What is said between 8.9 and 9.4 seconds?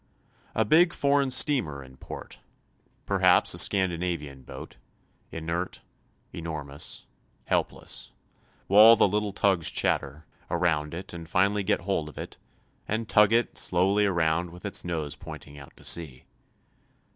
the little